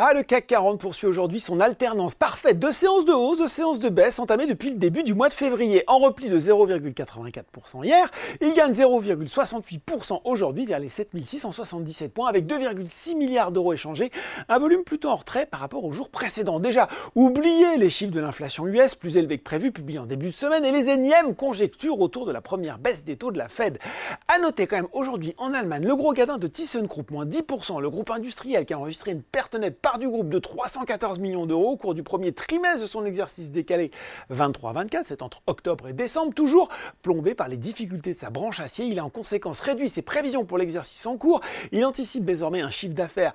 Ah, 0.00 0.12
le 0.14 0.22
CAC 0.22 0.46
40 0.46 0.78
poursuit 0.78 1.08
aujourd'hui 1.08 1.40
son 1.40 1.58
alternance 1.58 2.14
parfaite 2.14 2.60
de 2.60 2.70
séances 2.70 3.04
de 3.04 3.10
hausse, 3.10 3.40
de 3.40 3.48
séances 3.48 3.80
de 3.80 3.88
baisse 3.88 4.20
entamées 4.20 4.46
depuis 4.46 4.70
le 4.70 4.76
début 4.76 5.02
du 5.02 5.12
mois 5.12 5.28
de 5.28 5.34
février. 5.34 5.82
En 5.88 5.98
repli 5.98 6.28
de 6.28 6.38
0,84% 6.38 7.84
hier, 7.84 8.08
il 8.40 8.52
gagne 8.52 8.70
0,68% 8.70 10.20
aujourd'hui 10.22 10.66
vers 10.66 10.78
les 10.78 10.88
7677 10.88 12.14
points 12.14 12.28
avec 12.28 12.46
2,6 12.46 13.16
milliards 13.16 13.50
d'euros 13.50 13.72
échangés, 13.72 14.12
un 14.48 14.60
volume 14.60 14.84
plutôt 14.84 15.08
en 15.08 15.16
retrait 15.16 15.46
par 15.46 15.58
rapport 15.58 15.84
au 15.84 15.90
jour 15.90 16.10
précédent. 16.10 16.60
Déjà, 16.60 16.86
oubliez 17.16 17.76
les 17.76 17.90
chiffres 17.90 18.14
de 18.14 18.20
l'inflation 18.20 18.68
US 18.68 18.94
plus 18.94 19.16
élevés 19.16 19.38
que 19.38 19.42
prévu 19.42 19.72
publiés 19.72 19.98
en 19.98 20.06
début 20.06 20.28
de 20.28 20.36
semaine 20.36 20.64
et 20.64 20.70
les 20.70 20.90
énièmes 20.90 21.34
conjectures 21.34 22.00
autour 22.00 22.24
de 22.24 22.30
la 22.30 22.40
première 22.40 22.78
baisse 22.78 23.02
des 23.02 23.16
taux 23.16 23.32
de 23.32 23.38
la 23.38 23.48
Fed. 23.48 23.80
À 24.28 24.38
noter 24.38 24.68
quand 24.68 24.76
même 24.76 24.88
aujourd'hui 24.92 25.34
en 25.38 25.52
Allemagne 25.54 25.84
le 25.84 25.96
gros 25.96 26.12
gadin 26.12 26.38
de 26.38 26.46
ThyssenKrupp, 26.46 27.10
moins 27.10 27.26
10%, 27.26 27.80
le 27.80 27.90
groupe 27.90 28.12
industriel 28.12 28.64
qui 28.64 28.74
a 28.74 28.78
enregistré 28.78 29.10
une 29.10 29.22
perte 29.22 29.56
nette 29.56 29.82
du 29.96 30.08
groupe 30.08 30.28
de 30.28 30.38
314 30.38 31.18
millions 31.18 31.46
d'euros 31.46 31.70
au 31.70 31.76
cours 31.78 31.94
du 31.94 32.02
premier 32.02 32.32
trimestre 32.32 32.82
de 32.82 32.86
son 32.86 33.06
exercice 33.06 33.50
décalé 33.50 33.90
23-24, 34.30 35.04
c'est 35.06 35.22
entre 35.22 35.40
octobre 35.46 35.88
et 35.88 35.94
décembre, 35.94 36.34
toujours 36.34 36.68
plombé 37.00 37.34
par 37.34 37.48
les 37.48 37.56
difficultés 37.56 38.12
de 38.12 38.18
sa 38.18 38.28
branche 38.28 38.60
acier. 38.60 38.84
Il 38.84 38.98
a 38.98 39.04
en 39.04 39.08
conséquence 39.08 39.60
réduit 39.60 39.88
ses 39.88 40.02
prévisions 40.02 40.44
pour 40.44 40.58
l'exercice 40.58 41.06
en 41.06 41.16
cours. 41.16 41.40
Il 41.72 41.84
anticipe 41.86 42.26
désormais 42.26 42.60
un 42.60 42.70
chiffre 42.70 42.94
d'affaires 42.94 43.32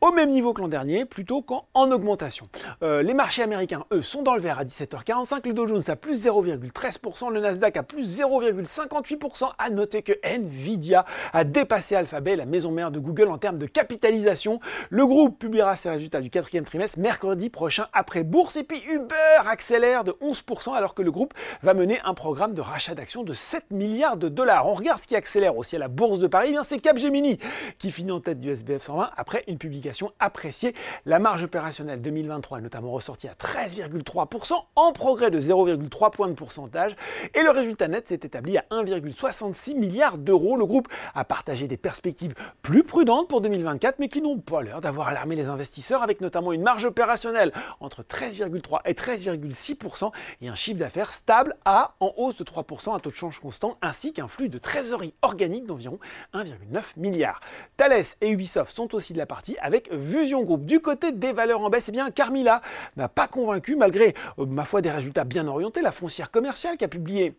au 0.00 0.12
même 0.12 0.30
niveau 0.30 0.52
que 0.52 0.60
l'an 0.60 0.68
dernier, 0.68 1.04
plutôt 1.04 1.42
qu'en 1.42 1.64
augmentation. 1.74 2.48
Euh, 2.82 3.02
les 3.02 3.14
marchés 3.14 3.42
américains, 3.42 3.84
eux, 3.92 4.02
sont 4.02 4.22
dans 4.22 4.34
le 4.34 4.40
vert 4.40 4.58
à 4.58 4.64
17h45, 4.64 5.46
le 5.46 5.54
Dow 5.54 5.66
Jones 5.66 5.82
à 5.88 5.96
plus 5.96 6.26
0,13%, 6.26 7.32
le 7.32 7.40
Nasdaq 7.40 7.76
à 7.76 7.82
plus 7.82 8.20
0,58%. 8.20 9.52
À 9.58 9.70
noter 9.70 10.02
que 10.02 10.12
Nvidia 10.22 11.04
a 11.32 11.44
dépassé 11.44 11.94
Alphabet, 11.94 12.36
la 12.36 12.46
maison 12.46 12.70
mère 12.70 12.90
de 12.90 12.98
Google, 12.98 13.28
en 13.28 13.38
termes 13.38 13.58
de 13.58 13.66
capitalisation. 13.66 14.60
Le 14.90 15.06
groupe 15.06 15.38
publiera 15.38 15.76
ses 15.76 15.90
résultats 15.90 16.20
du 16.20 16.30
quatrième 16.30 16.64
trimestre 16.64 16.98
mercredi 16.98 17.48
prochain 17.48 17.86
après 17.92 18.22
bourse. 18.22 18.56
Et 18.56 18.64
puis 18.64 18.82
Uber 18.90 19.48
accélère 19.48 20.04
de 20.04 20.12
11% 20.22 20.74
alors 20.74 20.94
que 20.94 21.02
le 21.02 21.10
groupe 21.10 21.34
va 21.62 21.74
mener 21.74 22.00
un 22.04 22.14
programme 22.14 22.54
de 22.54 22.60
rachat 22.60 22.94
d'actions 22.94 23.22
de 23.22 23.32
7 23.32 23.70
milliards 23.70 24.16
de 24.16 24.28
dollars. 24.28 24.68
On 24.68 24.74
regarde 24.74 25.00
ce 25.00 25.06
qui 25.06 25.16
accélère 25.16 25.56
aussi 25.56 25.76
à 25.76 25.78
la 25.78 25.88
bourse 25.88 26.18
de 26.18 26.26
Paris, 26.26 26.48
eh 26.50 26.52
bien 26.52 26.62
c'est 26.62 26.78
Capgemini 26.78 27.38
qui 27.78 27.90
finit 27.90 28.12
en 28.12 28.20
tête 28.20 28.40
du 28.40 28.50
SBF 28.50 28.82
120 28.82 29.10
après 29.16 29.44
une 29.48 29.58
publication 29.58 29.86
appréciée. 30.18 30.74
La 31.04 31.18
marge 31.18 31.44
opérationnelle 31.44 32.00
2023 32.02 32.58
est 32.58 32.62
notamment 32.62 32.90
ressortie 32.90 33.28
à 33.28 33.34
13,3% 33.34 34.54
en 34.76 34.92
progrès 34.92 35.30
de 35.30 35.40
0,3 35.40 36.10
points 36.10 36.28
de 36.28 36.34
pourcentage 36.34 36.96
et 37.34 37.42
le 37.42 37.50
résultat 37.50 37.88
net 37.88 38.08
s'est 38.08 38.14
établi 38.14 38.58
à 38.58 38.64
1,66 38.70 39.76
milliards 39.76 40.18
d'euros. 40.18 40.56
Le 40.56 40.66
groupe 40.66 40.88
a 41.14 41.24
partagé 41.24 41.68
des 41.68 41.76
perspectives 41.76 42.34
plus 42.62 42.84
prudentes 42.84 43.28
pour 43.28 43.40
2024 43.40 43.98
mais 43.98 44.08
qui 44.08 44.22
n'ont 44.22 44.38
pas 44.38 44.62
l'air 44.62 44.80
d'avoir 44.80 45.08
alarmé 45.08 45.36
les 45.36 45.48
investisseurs 45.48 46.02
avec 46.02 46.20
notamment 46.20 46.52
une 46.52 46.62
marge 46.62 46.84
opérationnelle 46.84 47.52
entre 47.80 48.02
13,3 48.02 48.80
et 48.84 48.94
13,6% 48.94 50.10
et 50.42 50.48
un 50.48 50.54
chiffre 50.54 50.78
d'affaires 50.78 51.12
stable 51.12 51.56
à 51.64 51.94
en 52.00 52.12
hausse 52.16 52.36
de 52.36 52.44
3% 52.44 52.96
à 52.96 53.00
taux 53.00 53.10
de 53.10 53.14
change 53.14 53.40
constant 53.40 53.76
ainsi 53.82 54.12
qu'un 54.12 54.28
flux 54.28 54.48
de 54.48 54.58
trésorerie 54.58 55.14
organique 55.22 55.66
d'environ 55.66 55.98
1,9 56.34 56.82
milliard. 56.96 57.40
Thales 57.76 58.04
et 58.20 58.30
Ubisoft 58.30 58.74
sont 58.74 58.94
aussi 58.94 59.12
de 59.12 59.18
la 59.18 59.26
partie 59.26 59.56
avec 59.60 59.75
avec 59.76 59.92
Fusion 59.92 60.42
Group. 60.42 60.64
Du 60.64 60.80
côté 60.80 61.12
des 61.12 61.32
valeurs 61.32 61.60
en 61.60 61.70
baisse, 61.70 61.88
eh 61.88 61.92
bien 61.92 62.10
Carmila 62.10 62.62
n'a 62.96 63.08
pas 63.08 63.28
convaincu 63.28 63.76
malgré, 63.76 64.14
euh, 64.38 64.46
ma 64.46 64.64
foi, 64.64 64.80
des 64.80 64.90
résultats 64.90 65.24
bien 65.24 65.46
orientés. 65.46 65.82
La 65.82 65.92
foncière 65.92 66.30
commerciale 66.30 66.76
qui 66.76 66.84
a 66.84 66.88
publié 66.88 67.34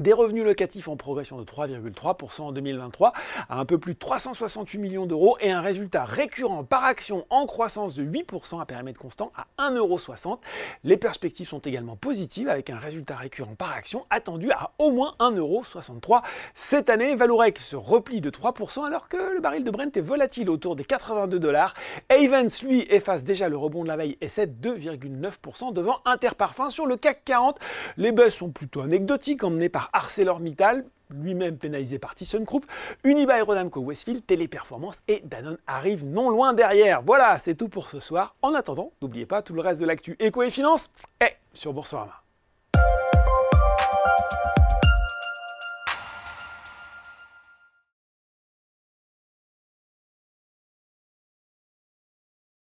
des 0.00 0.12
revenus 0.12 0.44
locatifs 0.44 0.88
en 0.88 0.96
progression 0.96 1.38
de 1.38 1.44
3,3% 1.44 2.42
en 2.42 2.52
2023 2.52 3.14
à 3.48 3.58
un 3.58 3.64
peu 3.64 3.78
plus 3.78 3.94
de 3.94 3.98
368 3.98 4.78
millions 4.78 5.06
d'euros 5.06 5.38
et 5.40 5.50
un 5.50 5.62
résultat 5.62 6.04
récurrent 6.04 6.64
par 6.64 6.84
action 6.84 7.26
en 7.30 7.46
croissance 7.46 7.94
de 7.94 8.04
8% 8.04 8.60
à 8.60 8.66
périmètre 8.66 9.00
constant 9.00 9.32
à 9.34 9.70
1,60€. 9.70 10.38
Les 10.84 10.98
perspectives 10.98 11.48
sont 11.48 11.60
également 11.60 11.96
positives 11.96 12.48
avec 12.48 12.68
un 12.68 12.76
résultat 12.76 13.16
récurrent 13.16 13.54
par 13.54 13.72
action 13.72 14.04
attendu 14.10 14.50
à 14.50 14.72
au 14.78 14.90
moins 14.90 15.14
1,63€ 15.18 16.22
cette 16.54 16.90
année. 16.90 17.14
Valorex 17.14 17.64
se 17.64 17.76
replie 17.76 18.20
de 18.20 18.28
3% 18.28 18.84
alors 18.84 19.08
que 19.08 19.34
le 19.34 19.40
baril 19.40 19.64
de 19.64 19.70
Brent 19.70 19.96
est 19.96 20.00
volatile 20.00 20.50
autour 20.50 20.76
des 20.76 20.84
82 20.84 21.38
dollars. 21.38 21.72
Avens 22.10 22.62
lui 22.62 22.86
efface 22.90 23.24
déjà 23.24 23.48
le 23.48 23.56
rebond 23.56 23.82
de 23.82 23.88
la 23.88 23.96
veille 23.96 24.18
et 24.20 24.28
cède 24.28 24.60
2,9% 24.60 25.72
devant 25.72 26.00
Interparfum 26.04 26.68
sur 26.68 26.84
le 26.84 26.96
CAC 26.96 27.24
40. 27.24 27.58
Les 27.96 28.12
baisses 28.12 28.34
sont 28.34 28.50
plutôt 28.50 28.82
anecdotiques 28.82 29.42
emmenées 29.42 29.70
par 29.70 29.85
ArcelorMittal, 29.92 30.84
lui-même 31.10 31.56
pénalisé 31.56 31.98
par 31.98 32.14
ThyssenKrupp, 32.14 32.66
Unibail 33.04 33.42
Rodamco 33.42 33.80
Westfield, 33.80 34.26
Téléperformance 34.26 35.00
et 35.08 35.22
Danone 35.24 35.58
arrivent 35.66 36.04
non 36.04 36.30
loin 36.30 36.52
derrière. 36.52 37.02
Voilà, 37.02 37.38
c'est 37.38 37.54
tout 37.54 37.68
pour 37.68 37.88
ce 37.88 38.00
soir. 38.00 38.34
En 38.42 38.54
attendant, 38.54 38.92
n'oubliez 39.00 39.26
pas 39.26 39.42
tout 39.42 39.54
le 39.54 39.60
reste 39.60 39.80
de 39.80 39.86
l'actu 39.86 40.16
éco 40.18 40.42
et 40.42 40.50
finance 40.50 40.90
est 41.20 41.36
sur 41.52 41.72
Boursorama. 41.72 42.25